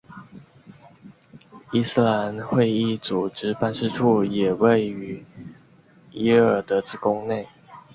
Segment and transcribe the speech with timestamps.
[1.71, 5.23] 伊斯兰会议组织办事处也位于
[6.13, 7.47] 耶尔德兹宫内。